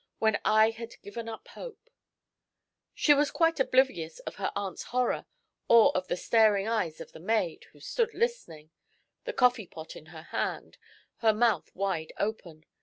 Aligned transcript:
when 0.17 0.39
I 0.43 0.71
had 0.71 0.99
given 1.03 1.29
up 1.29 1.47
hope!" 1.49 1.91
She 2.95 3.13
was 3.13 3.29
quite 3.29 3.59
oblivious 3.59 4.17
of 4.21 4.37
her 4.37 4.51
aunt's 4.55 4.81
horror 4.85 5.27
or 5.67 5.95
of 5.95 6.07
the 6.07 6.17
staring 6.17 6.67
eyes 6.67 6.99
of 6.99 7.11
the 7.11 7.19
maid, 7.19 7.65
who 7.65 7.79
stood 7.79 8.15
listening, 8.15 8.71
the 9.25 9.33
coffee 9.33 9.67
pot 9.67 9.95
in 9.95 10.07
her 10.07 10.23
hand, 10.23 10.79
her 11.17 11.33
mouth 11.33 11.69
wide 11.75 12.13
open. 12.17 12.65